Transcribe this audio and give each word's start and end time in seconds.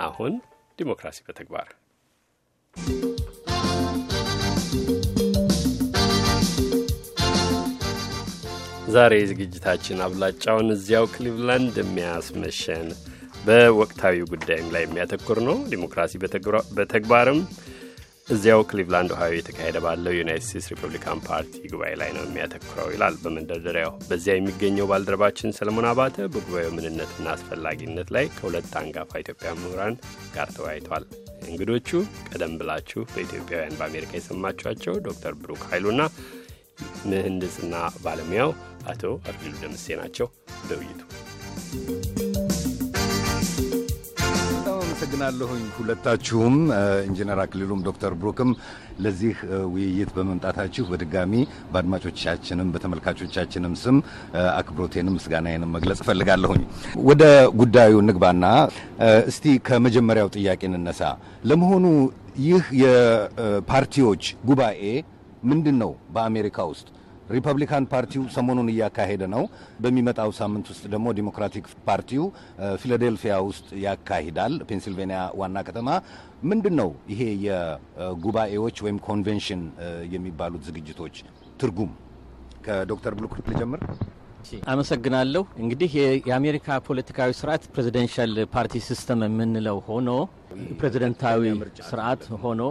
አሁን 0.00 0.32
ዲሞክራሲ 0.78 1.18
በተግባር 1.26 1.68
ዛሬ 8.90 9.14
ዝግጅታችን 9.30 10.02
አብላጫውን 10.04 10.68
እዚያው 10.74 11.04
ክሊቭላንድ 11.12 11.74
የሚያስመሸን 11.80 12.86
በወቅታዊ 13.46 14.16
ጉዳይም 14.32 14.68
ላይ 14.74 14.82
የሚያተኩር 14.84 15.38
ነው። 15.48 15.56
ዲሞክራሲ 15.72 16.12
በተግባርም 16.78 17.40
እዚያው 18.30 18.60
ክሊቭላንድ 18.70 19.10
ኦሃዮ 19.14 19.32
እየተካሄደ 19.36 19.76
ባለው 19.84 20.12
የዩናይት 20.14 20.44
ስቴትስ 20.46 20.66
ሪፐብሊካን 20.72 21.22
ፓርቲ 21.26 21.54
ጉባኤ 21.72 21.92
ላይ 22.00 22.10
ነው 22.16 22.22
የሚያተኩረው 22.26 22.88
ይላል 22.92 23.14
በመንደርደሪያው። 23.22 23.92
በዚያ 24.08 24.34
የሚገኘው 24.36 24.88
ባልደረባችን 24.90 25.54
ሰለሞን 25.58 25.88
አባተ 25.90 26.28
በጉባኤው 26.28 26.74
ምንነትና 26.76 27.26
አስፈላጊነት 27.34 28.10
ላይ 28.16 28.26
ከሁለት 28.36 28.70
አንጋፋ 28.80 29.22
ኢትዮጵያዊያን 29.22 29.52
ምሁራን 29.60 29.96
ጋር 30.36 30.50
ተወያይቷል። 30.56 31.06
እንግዶቹ 31.48 31.90
ቀደም 32.28 32.54
ብላችሁ 32.60 33.02
በኢትዮጵያውያን 33.12 33.78
በአሜሪካ 33.80 34.12
የሰማችኋቸው 34.18 34.96
ዶክተር 35.08 35.34
ብሩክ 35.42 35.64
ኃይሉና 35.70 36.02
ምህንድስና 37.10 37.74
ባለሙያው 38.04 38.52
አቶ 38.88 39.02
አክሊሉ 39.30 39.54
ደምሴ 39.64 39.96
ናቸው። 40.02 40.28
በውይይቱ 40.68 41.02
አመሰግናለሁኝ 45.22 45.64
ሁለታችሁም 45.76 46.54
ኢንጂነር 47.06 47.38
አክሊሉም 47.42 47.80
ዶክተር 47.88 48.12
ብሩክም 48.20 48.50
ለዚህ 49.04 49.34
ውይይት 49.72 50.10
በመምጣታችሁ 50.16 50.84
በድጋሚ 50.90 51.32
በአድማጮቻችንም 51.72 52.68
በተመልካቾቻችንም 52.74 53.74
ስም 53.82 53.96
አክብሮቴንም 54.54 55.14
ምስጋናዬንም 55.18 55.72
መግለጽ 55.76 56.00
እፈልጋለሁኝ። 56.04 56.62
ወደ 57.10 57.22
ጉዳዩ 57.60 58.00
ንግባና 58.08 58.44
እስቲ 59.30 59.56
ከመጀመሪያው 59.68 60.30
ጥያቄ 60.36 60.62
እንነሳ። 60.70 61.02
ለመሆኑ 61.44 61.84
ይህ 62.46 62.64
የፓርቲዎች 62.82 64.22
ጉባኤ 64.44 64.82
ምንድን 65.44 65.76
ነው? 65.82 65.92
በአሜሪካ 66.14 66.58
ውስጥ 66.72 66.88
ሪፐብሊካን 67.30 67.84
ፓርቲው 67.92 68.22
ሰሞኑን 68.34 68.68
እያካሄደ 68.72 69.22
ነው። 69.34 69.42
በሚመጣው 69.82 70.30
ሳምንት 70.38 70.66
ውስጥ 70.72 70.84
ደግሞ 70.94 71.06
ዲሞክራቲክ 71.18 71.66
ፓርቲው 71.86 72.24
ፊላዴልፊያ 72.82 73.34
ውስጥ 73.48 73.68
ያካሂዳል፣ 73.84 74.54
ፔንሲልቬኒያ 74.68 75.20
ዋና 75.40 75.56
ከተማ። 75.68 75.88
ምንድን 76.50 76.74
ነው 76.80 76.90
ይሄ 77.12 77.22
የጉባኤዎች 77.46 78.76
ወይም 78.86 78.98
ኮንቬንሽን 79.08 79.62
የሚባሉት 80.14 80.64
ዝግጅቶች 80.68 81.16
ትርጉም? 81.60 81.92
ከዶክተር 82.64 83.12
ብሉክ 83.18 83.34
ልጀምር። 83.50 83.82
አመሰግናለሁ። 84.72 85.42
እንግዲህ 85.62 85.90
የአሜሪካ 86.28 86.78
ፖለቲካዊ 86.86 87.30
ስርዓት 87.38 87.62
presidential 87.72 88.32
party 88.54 88.74
system 88.86 89.22
የምንለው 89.26 89.78
ሆኖ 89.88 90.08
ፕሬዚደንታዊ 90.78 91.42
ስርዓት 91.88 92.22
ሆኖ 92.42 92.62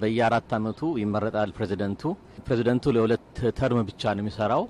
በየአራት 0.00 0.50
አመቱ 0.56 0.80
ይመረጣል 1.02 1.50
ፕሬዚደንቱ። 1.56 2.02
ፕሬዚደንቱ 2.46 2.92
ለሁለት 2.96 3.24
term 3.58 3.80
ብቻ 3.88 4.02
ነው 4.16 4.22
የሚሰራው። 4.24 4.62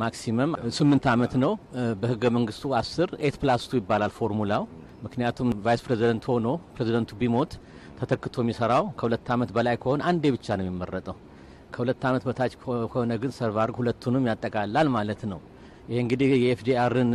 maximum 0.00 0.50
ስምንት 0.76 1.04
አመት 1.12 1.34
ነው። 1.44 1.52
በህገ 2.00 2.24
መንግስቱ 2.36 2.72
አስር 2.80 3.10
eight 3.26 3.36
plus 3.42 3.64
ይባላል 3.78 4.12
ፎርሙላው። 4.18 4.64
ምክንያቱም 5.04 5.48
vice 5.64 5.82
president 5.86 6.24
ሆኖ 6.32 6.46
ፕሬዚደንቱ 6.76 7.10
ቢሞት 7.20 7.52
ተተክቶ 8.00 8.36
የሚሰራው 8.44 8.84
ከሁለት 8.98 9.28
አመት 9.34 9.50
በላይ 9.56 9.76
ከሆነ 9.82 10.00
አንዴ 10.10 10.24
ብቻ 10.34 10.56
ነው 10.58 10.64
የሚመረጠው። 10.66 11.16
ከሁለት 11.74 12.02
አመት 12.08 12.22
በታች 12.28 12.52
ከሆነ 12.92 13.12
ግን 13.22 13.32
ሰርቫርግ 13.38 13.76
ሁለቱንም 13.80 14.26
ያጠቃላል 14.30 14.88
ማለት 14.96 15.22
ነው። 15.32 15.40
ይህ 15.90 15.98
እንግዲህ 16.04 16.30
የኤፍዲአርን 16.36 17.10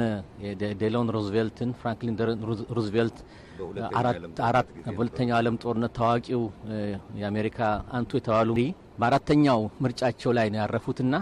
ዴሎን 0.82 1.10
ሩዝቬልትን 1.16 1.72
ፍራንክሊን 1.82 2.16
ሩዝቬልት 2.78 3.18
አራት 4.46 4.68
በሁለተኛው 4.88 5.36
ዓለም 5.38 5.56
ጦርነት 5.64 5.94
ታዋቂው 5.98 6.42
የአሜሪካ 7.22 7.60
አንቱ 7.98 8.12
የተባሉ 8.20 8.50
በአራተኛው 9.00 9.62
ምርጫቸው 9.84 10.32
ላይ 10.38 10.48
ነው 10.54 10.60
ያረፉትና 10.62 11.14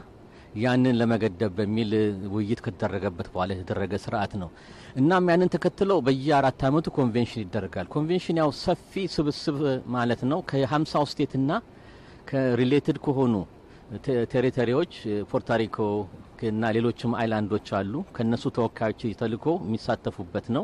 ያንን 0.62 0.96
ለመገደብ 1.00 1.52
በሚል 1.58 1.92
ውይይት 2.34 2.60
ከተደረገበት 2.66 3.28
በኋላ 3.34 3.52
የተደረገ 3.56 3.94
ስርዓት 4.06 4.34
ነው። 4.42 4.50
እናም 4.96 5.30
ያንን 5.32 5.52
ተከትለው 5.54 6.00
በየአራት 6.08 6.64
አመቱ 6.70 6.88
ኮንቬንሽን 6.98 7.44
ይደረጋል። 7.44 7.88
ኮንቬንሽን 7.94 8.40
ያው 8.42 8.50
ሰፊ 8.62 9.04
ስብስብ 9.14 9.60
ማለት 9.96 10.24
ነው 10.32 10.42
ከሀምሳው 10.50 11.06
state 11.12 11.37
ና 11.37 11.52
ከ 12.32 12.47
related 12.47 13.00
ከሆኑ 13.06 13.34
territory 14.34 14.75
ዎች 14.75 14.94
ፖርቶሪኮ 15.32 15.78
እና 16.50 16.70
ሌሎችም 16.76 17.12
island 17.18 17.48
ኦች 17.48 17.68
አሉ። 17.80 17.94
ከነሱ 18.16 18.44
ተወካዮች 18.58 19.02
ተልኮ 19.22 19.48
የሚሳተፉበት 19.64 20.46
ነው። 20.56 20.64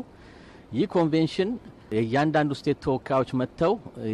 ይህ 0.72 0.86
ኮንቬንሽን 0.94 1.50
የእያንዳንዱ 1.94 2.52
state 2.58 2.78
ተወካዮች 2.84 3.30
መጥተው 3.40 3.72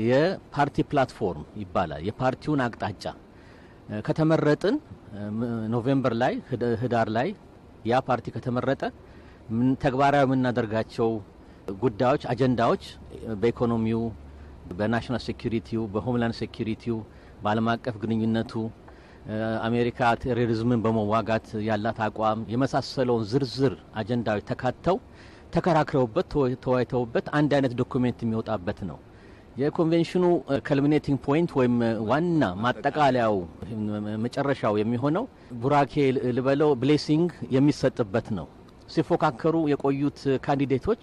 የፓርቲ 0.09 0.77
platform 0.91 1.45
ይባላል። 1.63 2.03
የፓርቲውን 2.09 2.61
አቅጣጫ 2.67 3.05
ከተመረጥን 4.07 4.77
November 5.75 6.15
ላይ 6.23 6.35
ህዳር 6.83 7.09
ላይ 7.17 7.29
ያ 7.85 8.01
ፓርቲ 8.09 8.27
ከተመረጠ 8.37 8.83
ተግባራዊ 9.85 10.23
የምናደርጋቸው 10.27 11.11
ጉዳዮች፣ 11.83 12.23
አጀንዳዎች 12.33 12.85
በኢኮኖሚው፣ 13.43 14.01
በናሽናል 14.79 15.23
ሴኩሪቲው፣ 15.27 15.83
በሆምላንድ 15.95 16.37
ሴኩሪቲው፣ 16.41 16.97
በዓለም 17.43 17.69
አቀፍ 17.75 17.95
ግንኙነቱ 18.03 18.53
አሜሪካ 19.67 20.09
terrorism 20.23 20.70
ን 20.70 20.81
በመዋጋት 20.85 21.47
ያላት 21.69 21.99
አቋም 22.07 22.41
የመሳሰለውን 22.53 23.23
ዝርዝር 23.31 23.75
አጀንዳዎች 24.01 24.45
ተካተው 24.51 24.97
ተከራክረውበት 25.55 26.27
ተወያይተውበት 26.65 27.27
አንድ 27.39 27.51
አይነት 27.57 27.73
document 27.81 28.19
የሚወጣበት 28.25 28.79
ነው። 28.89 28.99
የ 29.57 29.66
convention 29.66 30.15
ኑ 30.15 30.25
culminating 30.67 31.19
point 31.27 31.51
ወይም 31.59 31.75
ዋና 32.09 32.45
ማጠቃለያው 32.65 33.37
መጨረሻው 34.25 34.75
የሚሆነው 34.81 35.25
ቡራኬ 35.63 35.95
ልበለው 36.37 36.71
blessing 36.81 37.29
የሚሰጥበት 37.57 38.29
ነው። 38.39 38.47
ሲፎካከሩ 38.95 39.57
የቆዩት 39.73 40.19
candidate 40.47 40.86
ኦች 40.86 41.03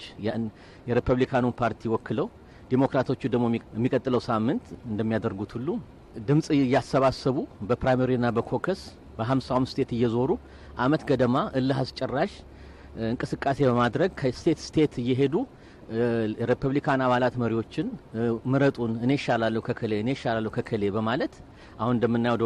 የሪፐብሊካኑን 0.88 1.56
ፓርቲ 1.62 1.90
ወክለው፣ 1.94 2.28
ዲሞክራቶቹ 2.72 3.22
ደግሞ 3.34 3.46
የሚቀጥለው 3.76 4.22
ሳምንት 4.28 4.66
እንደሚያደርጉት 4.92 5.52
ሁሉ 5.58 5.70
ድምፅ 6.28 6.48
እያሰባሰቡ 6.58 7.38
በ 7.70 7.79
primary 7.79 8.13
ና 8.13 8.28
በ 8.38 8.49
caucus 8.49 8.82
በሀምሳውም 9.18 9.66
state 9.72 9.90
እየዞሩ 9.96 10.32
አመት 10.84 11.02
ገደማ 11.10 11.38
እልህ 11.60 11.80
አስጨራሽ 11.84 12.34
እንቅስቃሴ 13.08 13.60
በማድረግ 13.70 14.12
ከ 14.20 14.31
state 14.31 14.60
state 14.66 14.94
እየሄዱ 15.02 15.36
ሪፐብሊካን 16.50 17.02
አባላት 17.06 17.36
መሪዎችን 17.42 17.88
ምረጡን፣ 18.52 18.92
እኔ 19.06 19.12
ይሻላለሁ 19.18 19.62
ከእከሌ 19.68 19.94
እኔ 20.04 20.10
ይሻላለሁ 20.16 20.52
ከእከሌ 20.58 20.84
በማለት 20.98 21.34
አሁን 21.82 21.94
እንደምናየው 21.98 22.38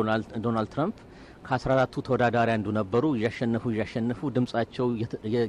ዶናልድ 0.45 0.69
ትራምፕ 0.73 0.97
ከ14ቱ 1.47 2.01
ተወዳዳሪ 2.07 2.50
አንዱ 2.56 2.67
ነበሩ። 2.78 3.03
እያሸነፉ 3.17 3.63
እያሸነፉ 3.73 4.29
ድምጻቸው 4.35 4.88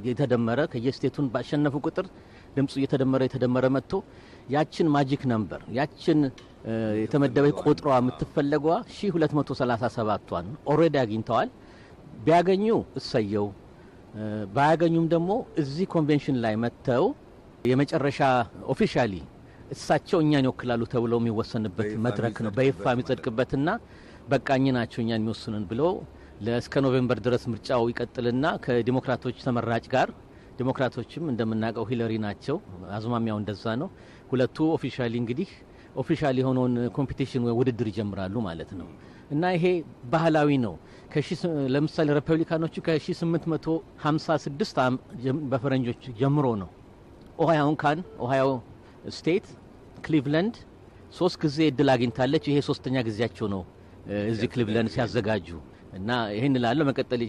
የተደመረ 0.09 0.59
ከየ 0.73 0.90
state 0.90 1.10
ኡን 1.10 1.27
ባሸነፉ 1.33 1.75
ቁጥር 1.87 2.07
ድምፁ 2.57 2.73
እየተደመረ 2.81 3.21
የተደመረ 3.27 3.65
መጥቶ 3.75 3.93
ያችን 4.55 4.87
magic 4.95 5.21
number 5.33 5.61
ያችን 5.79 6.19
የተመደበች 7.01 7.57
ቁጥሯ 7.65 7.89
የምትፈለገዋ 7.97 8.75
1237ቷን 8.93 10.45
already 10.71 10.97
አግኝተዋል። 11.03 11.49
ቢያገኙ 12.25 12.67
እሰየው፣ 12.99 13.47
ባያገኙም 14.55 15.05
ደግሞ 15.13 15.31
እዚህ 15.61 15.87
ኮንቬንሽን 15.93 16.37
ላይ 16.43 16.53
መጥተው 16.63 17.05
የመጨረሻ 17.71 18.19
officially 18.73 19.13
እሳቸው 19.73 20.19
እኛን 20.23 20.45
ይወክላሉ 20.47 20.81
ተብለው 20.91 21.19
የሚወሰንበት 21.21 21.89
መድረክ 22.05 22.37
ነው። 22.45 22.51
በይፋ 22.57 22.83
የሚጸድቅበትና 22.93 23.69
በቃ 24.31 24.45
እኚህ 24.45 24.65
ናቸው 24.77 24.99
እኛን 25.03 25.21
የሚወክሉን 25.21 25.65
ብለው 25.71 25.91
እስከ 26.55 26.81
ኖቬምበር 26.85 27.19
ድረስ 27.25 27.43
ምርጫው 27.51 27.83
ይቀጥልና 27.91 28.45
ከዲሞክራቶች 28.65 29.37
ተመራጭ 29.45 29.85
ጋር 29.93 30.09
ዲሞክራቶችም 30.59 31.23
እንደምናውቀው 31.31 31.85
ሂለሪ 31.89 32.13
ናቸው። 32.25 32.57
አዝማሚያው 32.97 33.37
እንደዛ 33.41 33.75
ነው። 33.81 33.89
ሁለቱ 34.31 34.57
officially 34.75 35.13
እንግዲህ 35.21 35.49
official 36.01 36.35
የሆነውን 36.41 36.73
competition 36.97 37.43
ወይ 37.47 37.53
ውድድር 37.59 37.87
ይጀምራሉ 37.91 38.35
ማለት 38.47 38.71
ነው 38.79 38.87
እና 39.29 39.43
ይሄ 39.55 39.65
ባህላዊ 40.11 40.49
ነው። 40.65 40.73
ለምሳሌ 41.73 42.07
ሪፐብሊካኖቹ 42.17 42.75
ከ1856 42.85 44.79
በፈረንጆች 45.51 46.01
ጀምሮ 46.19 46.47
ነው 46.61 46.69
ኦሃዮን 47.43 47.75
ካን 47.81 47.99
ኦሃዮ 48.25 48.45
state 49.17 49.45
ክሊቭለንድ 50.05 50.55
ሶስት 51.17 51.37
ጊዜ 51.43 51.57
እድል 51.71 51.89
አግኝታለች። 51.93 52.43
ይሄ 52.49 52.57
ሶስተኛ 52.69 52.95
ጊዜያቸው 53.07 53.47
ነው 53.53 53.61
እዚህ 54.29 54.47
ክሊቭለንድ 54.53 54.89
ሲያዘጋጁ 54.95 55.47
እና 55.97 56.09
ይህን 56.35 56.53
ላለው 56.63 56.85
መቀጠል 56.89 57.21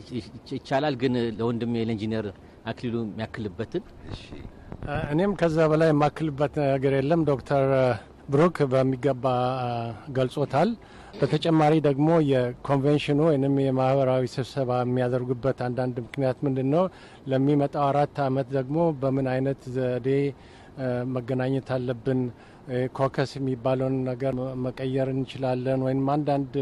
ይቻላል። 0.53 0.95
ግን 1.03 1.15
ለወንድሜ 1.39 1.75
ለኢንጂነር 1.81 2.27
አክሊሉ 2.71 2.95
የሚያክልበትን 3.05 3.83
እኔም 5.13 5.33
ከዛ 5.41 5.57
በላይ 5.73 5.89
የማክልበት 5.93 6.55
ነገር 6.67 6.93
የለም። 6.99 7.21
ዶክተር 7.31 7.65
ብሩክ 8.31 8.57
በሚገባ 8.73 9.25
ገልጾታል። 10.19 10.71
በተጨማሪ 11.21 11.75
ደግሞ 11.87 12.09
የኮንቬንሽኑ 12.31 13.21
ወይም 13.29 13.55
የማህበራዊ 13.63 14.25
ስብሰባ 14.35 14.71
የሚያደርጉበት 14.83 15.59
አንዳንድ 15.67 15.97
ምክንያት 16.05 16.39
ምንድን 16.47 16.69
ነው? 16.75 16.85
ለሚመጣው 17.31 17.85
አራት 17.89 18.19
አመት 18.27 18.49
ደግሞ 18.57 18.79
በምን 19.01 19.27
አይነት 19.33 19.63
ዘዴ 19.77 20.09
መገናኘት 21.15 21.69
አለብን 21.77 22.21
ኮከስ 22.97 23.31
የሚባለውን 23.39 23.97
ነገር 24.09 24.35
መቀየር 24.67 25.09
እንችላለን 25.15 25.83
ወይም 25.87 26.05
አንዳንድ 26.15 26.55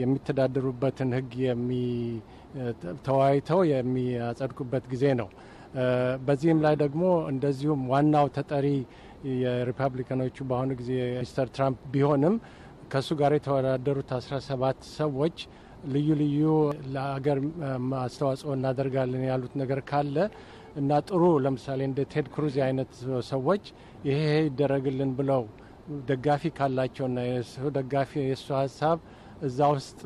የሚተዳደሩበትን 0.00 1.10
ህግ 1.18 1.32
ተወያይተው 3.06 3.60
የሚያጸድቁበት 3.72 4.86
ጊዜ 4.92 5.04
ነው። 5.20 5.28
በዚህም 6.26 6.60
ላይ 6.66 6.74
ደግሞ 6.82 7.02
እንደዚሁም 7.32 7.82
ዋናው 7.90 8.26
ተጠሪ 8.36 8.66
የሪፐብሊካኖቹ 9.42 10.36
በአሁኑ 10.50 10.72
ጊዜ 10.80 10.90
ሚስተር 11.18 11.48
ትራምፕ 11.56 11.80
ቢሆንም 11.94 12.34
ከእሱ 12.90 13.08
ጋር 13.20 13.32
የተወዳደሩት 13.36 14.10
አስራ 14.16 14.34
ሰባት 14.46 14.78
ሰዎች 14.98 15.36
ልዩ 15.94 16.08
ልዩ 16.20 16.42
ለሀገር 16.94 17.38
አስተዋጽኦ 18.00 18.50
እናደርጋለን 18.56 19.24
ያሉት 19.28 19.52
ነገር 19.60 19.80
ካለ 19.90 20.16
እና 20.80 20.98
ጥሩ 21.08 21.22
ለምሳሌ 21.44 21.80
እንደ 21.88 22.00
ቴድ 22.12 22.26
ክሩዝ 22.34 22.56
አይነት 22.66 22.92
ሰዎች 23.30 23.64
ይሄ 24.08 24.18
ይደረግልን 24.46 25.12
ብለው 25.18 25.42
ደጋፊ 26.08 26.50
ካላቸውና 26.58 27.18
የሱ 27.28 27.70
ደጋፊ 27.76 28.10
የእሱ 28.22 28.48
ሀሳብ 28.60 28.98
እዛ 29.42 29.68
ውስጥ 29.74 30.00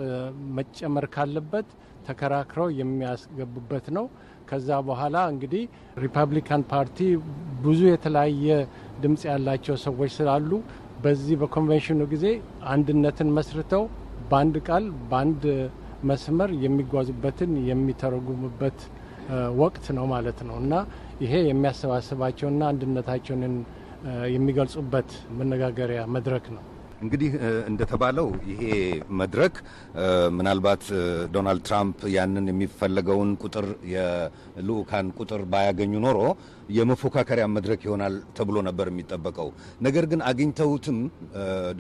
መጨመር 0.58 1.06
ካለበት 1.14 1.69
ተከራክረው 2.08 2.69
የሚያስገቡበት 2.81 3.87
ነው። 3.96 4.06
ከዛ 4.49 4.79
በኋላ 4.88 5.17
እንግዲህ 5.32 5.62
ሪፐብሊካን 6.05 6.62
ፓርቲ 6.73 6.99
ብዙ 7.64 7.81
የተለያየ 7.90 8.46
ድምፅ 9.02 9.23
ያላቸው 9.31 9.76
ሰዎች 9.84 10.11
ስላሉ 10.17 10.50
በዚህ 11.02 11.37
በኮንቬንሽኑ 11.40 12.00
ጊዜ 12.12 12.26
አንድነትን 12.72 13.31
መስርተው 13.37 13.84
በአንድ 14.31 14.56
ቃል 14.69 14.84
በአንድ 15.10 15.44
መስመር 16.10 16.50
የሚጓዙበትን 16.64 17.52
የሚተረጉሙበት 17.69 18.78
ወቅት 19.60 19.84
ነው 19.99 20.06
ማለት 20.12 20.38
ነው 20.49 20.56
እና 20.62 20.75
ይሄ 21.25 21.32
የሚያሰባስባቸውና 21.49 22.62
አንድነታቸውን 22.72 23.43
የሚገልጹበት 24.34 25.10
መነጋገሪያ 25.38 26.02
መድረክ 26.14 26.46
ነው። 26.54 26.62
እንግዲህ 27.02 27.31
እንደተባለው 27.70 28.28
ይሄ 28.50 28.62
መድረክ 29.20 29.55
ምናልባት 30.37 30.84
ዶናልድ 31.34 31.62
ትራምፕ 31.69 32.00
ያንን 32.14 32.46
የሚፈለገውን 32.50 33.31
ቁጥር 33.43 33.66
የልኡካን 33.93 35.06
ቁጥር 35.19 35.43
ባያገኙ 35.52 35.94
ኖሮ 36.05 36.19
የመፎካከሪያ 36.68 37.44
መድረክ 37.54 37.80
ይሆናል 37.86 38.14
ተብሎ 38.36 38.56
ነበር 38.68 38.88
የሚጠበቀው። 38.90 39.48
ነገር 39.86 40.06
ግን 40.12 40.20
አግኝተውትም 40.28 40.98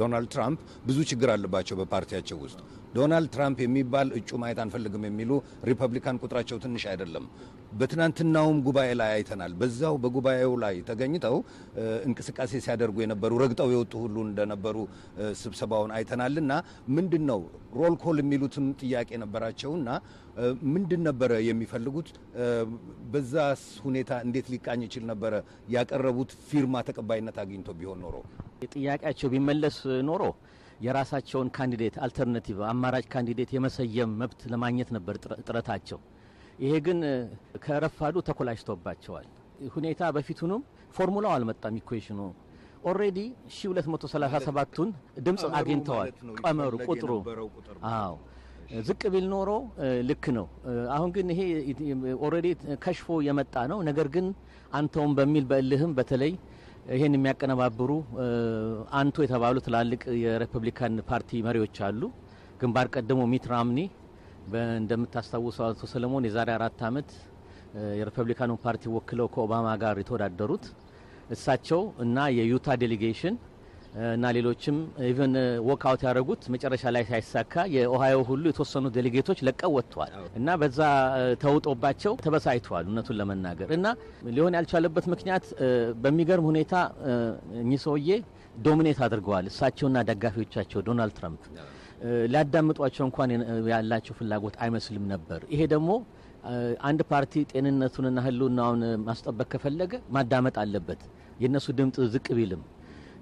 ዶናልድ 0.00 0.30
ትራምፕ 0.34 0.60
ብዙ 0.86 0.98
ችግር 1.10 1.30
አለባቸው 1.34 1.76
በፓርቲያቸው 1.80 2.38
ውስጥ። 2.44 2.60
ዶናልድ 2.94 3.30
ትራምፕ 3.34 3.58
የሚባል 3.64 4.08
እጩ 4.18 4.30
ማየት 4.40 4.58
አንፈልግም 4.64 5.04
የሚሉ 5.08 5.30
ሪፐብሊካን 5.68 6.20
ቁጥራቸው 6.22 6.56
ትንሽ 6.64 6.84
አይደለም። 6.90 7.26
በትናንትናውም 7.72 8.58
ጉባኤ 8.66 8.88
ላይ 9.00 9.10
አይተናል። 9.14 9.52
በዛው 9.60 9.94
በጉባኤው 10.02 10.52
ላይ 10.62 10.74
ተገኝተው 10.88 11.36
እንቅስቃሴ 12.08 12.52
ሲያደርጉ 12.64 12.96
የነበሩ 13.02 13.38
ረግጠው 13.42 13.68
የወጡ 13.74 13.92
ሁሉ 14.04 14.16
እንደነበሩ 14.26 14.76
ስብሰባውን 15.42 15.92
አይተናልና 15.98 16.52
ምንድን 16.96 17.24
ነው 17.30 17.40
ሮል 17.74 17.94
ኮል 18.02 18.18
የሚሉትም 18.22 18.66
ጥያቄ 18.82 19.10
ነበራቸውና 19.22 19.88
ምንድን 20.74 21.02
ነበረ 21.06 21.32
የሚፈልጉት? 21.46 22.08
በዛ 23.12 23.34
ሁኔታ 23.84 24.12
እንዴት 24.26 24.46
ሊቃኝ 24.72 24.82
ይችል 24.86 25.04
ነበረ? 25.10 25.32
ያቀረቡት 25.68 26.30
ፊርማ 26.48 26.74
ተቀባይነት 26.88 27.36
አግኝቶ 27.42 27.68
ቢሆን 27.78 27.98
ኖሮ 28.04 28.14
ጥያቄያቸው 28.74 29.28
ቢመለስ 29.32 29.76
ኖሮ 30.08 30.22
የራሳቸውን 30.84 31.48
candidate 31.56 31.96
alternative 32.04 32.58
አማራጭ 32.70 33.04
candidate 33.12 33.50
የመሰየም 33.56 34.10
መብት 34.20 34.40
ለማግኘት 34.52 34.90
ነበር 34.96 35.14
ጥረታቸው። 35.46 35.98
ይሄ 36.62 36.72
ግን 36.86 36.98
ከረፋዱ 37.64 38.16
ተኮላሽቶባቸዋል። 38.28 39.26
ሁኔታ 39.74 40.02
በፊቱንም 40.16 40.62
ፎርሙላው 40.96 41.32
አልመጣም። 41.36 41.76
equation 41.80 42.12
ኑ 42.12 42.20
already 42.84 43.18
1237ቱን 43.56 44.88
ድምፅ 45.26 45.42
አግኝተዋል። 45.58 46.10
ቀመሩ 46.42 46.72
ቁጥሩ 46.88 47.10
አዎ 47.94 48.14
ዝቅ 48.80 49.02
ቢል 49.12 49.26
ኖሮ 49.32 49.50
ልክ 50.08 50.24
ነው። 50.36 50.46
አሁን 50.94 51.10
ግን 51.16 51.26
ይሄ 51.32 51.40
already 52.24 52.48
ከሽፎ 52.84 53.18
የመጣ 53.26 53.54
ነው። 53.72 53.78
ነገር 53.88 54.08
ግን 54.14 54.26
አንተውም 54.72 55.12
በሚል 55.18 55.44
በእልህም 55.50 55.92
በተለይ 55.98 56.32
ይሄን 56.92 57.14
የሚያቀነባብሩ 57.16 57.90
አንቱ 59.00 59.16
የተባሉ 59.24 59.56
ትላልቅ 59.66 60.02
የሪፐብሊካን 60.22 60.94
ፓርቲ 61.10 61.42
መሪዎች 61.48 61.76
አሉ። 61.88 62.02
ግንባር 62.60 62.88
ቀደሙ 62.94 63.20
ሚት 63.32 63.46
ራምኒ 63.52 63.78
እንደምታስታውሰው 64.80 65.64
አቶ 65.68 65.86
ሰለሞን 65.92 66.24
የዛሬ 66.28 66.50
አራት 66.56 66.80
ዓመት 66.88 67.10
የሪፐብሊካኑ 67.98 68.52
ፓርቲ 68.64 68.84
ወክለው 68.94 69.26
ከኦባማ 69.34 69.68
ጋር 69.82 69.96
የተወዳደሩት 70.00 70.64
እሳቸው 71.30 71.82
እና 72.04 72.26
የዩታ 72.38 72.74
delegation 72.82 73.34
እና 74.10 74.26
ሌሎችም 74.36 74.76
even 75.08 75.34
walk 75.66 75.82
out 75.88 76.02
ያደረጉት 76.06 76.42
መጨረሻ 76.54 76.92
ላይ 76.94 77.02
ሳይሳካ 77.08 77.64
የኦሃዮ 77.74 78.18
ሁሉ 78.28 78.44
የተወሰኑ 78.50 78.86
delegate 78.94 79.23
ኦች 79.23 79.38
ለቀው 79.46 79.72
ወጥተዋል 79.76 80.12
እና 80.38 80.54
በዛ 80.60 80.78
ተውጦባቸው 81.42 82.14
ተበሳይተዋል። 82.24 82.86
እውነቱን 82.88 83.18
ለመናገር 83.20 83.70
እና 83.76 83.86
ሊሆን 84.36 84.56
ያልቻለበት 84.58 85.06
ምክንያት 85.14 85.46
በሚገርም 86.04 86.48
ሁኔታ 86.50 86.74
እኚህ 87.62 87.80
ሰውዬ 87.86 88.08
dominate 88.62 88.98
አድርገዋል። 89.04 89.46
እሳቸውና 89.52 89.98
ደጋፊዎቻቸው 90.08 90.80
ዶናልድ 90.88 91.14
ትራምፕ 91.18 91.44
ሊያዳምጧቸው 92.32 93.04
እንኳን 93.08 93.30
ያላቸው 93.72 94.14
ፍላጎት 94.18 94.54
አይመስልም 94.64 95.04
ነበር። 95.12 95.40
ይሄ 95.52 95.62
ደግሞ 95.72 95.90
አንድ 96.88 97.00
ፓርቲ 97.10 97.42
ጤንነቱንና 97.50 98.20
ሕልውናውን 98.24 98.80
ማስጠበቅ 99.06 99.48
ከፈለገ 99.52 99.92
ማዳመጥ 100.16 100.56
አለበት። 100.62 101.02
የእነሱ 101.42 101.66
ድምፅ 101.78 101.98
ዝቅ 102.14 102.26
ቢልም 102.38 102.62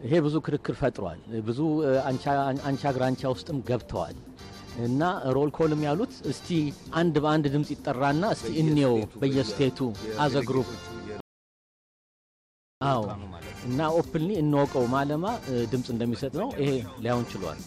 ይሄ 0.00 0.12
ብዙ 0.24 0.34
ክርክር 0.46 0.74
ፈጥሯል። 0.80 1.18
ብዙ 1.48 1.58
አንጃ 2.66 2.84
ግራንጃ 2.96 3.22
ውስጥም 3.34 3.58
ገብተዋል 3.68 4.16
እና 4.86 5.02
roll 5.36 5.50
call 5.56 5.72
ም 5.72 5.80
ያሉት 5.86 6.12
እስቲ 6.30 6.48
አንድ 7.00 7.14
በአንድ 7.24 7.46
ድምፅ 7.54 7.70
ይጠራና 7.74 8.24
እስቲ 8.36 8.50
እንየው 8.62 8.96
በየ 9.22 9.47
state 9.47 9.78
ኡ 10.24 10.29
as 10.29 10.34
a 10.50 10.54
group 10.54 10.70
አዎ 12.80 13.02
እና 13.68 13.80
openly 13.98 14.30
እንወቀው 14.42 14.86
ማለማ 14.94 15.24
ድምፅ 15.72 15.88
እንደሚሰጥ 15.94 16.32
ነው። 16.42 16.48
ይሄ 16.62 16.70
ሊያውን 17.02 17.26
ችሏል። 17.32 17.58